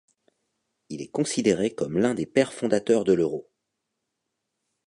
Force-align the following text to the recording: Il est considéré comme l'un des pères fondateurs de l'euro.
Il 0.89 0.99
est 1.03 1.09
considéré 1.11 1.75
comme 1.75 1.99
l'un 1.99 2.15
des 2.15 2.25
pères 2.25 2.53
fondateurs 2.53 3.03
de 3.03 3.13
l'euro. 3.13 3.51